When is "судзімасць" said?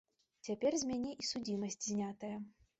1.31-1.81